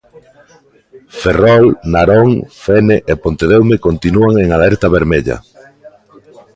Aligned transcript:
Ferrol, 1.21 1.65
Narón, 1.93 2.29
Fene 2.63 2.97
e 3.11 3.13
Pontedeume 3.23 3.75
continúan 3.87 4.33
en 4.43 4.49
alerta 4.57 4.93
vermella. 4.97 5.37